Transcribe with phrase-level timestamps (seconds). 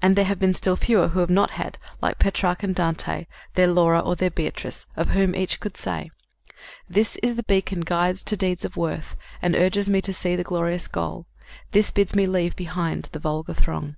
[0.00, 3.66] And there have been still fewer who have not had, like Petrarch and Dante, their
[3.66, 6.10] Laura or their Beatrice of whom each could say:
[6.88, 10.42] "This is the beacon guides to deeds of worth, And urges me to see the
[10.42, 11.26] glorious goal:
[11.72, 13.96] This bids me leave behind the vulgar throng."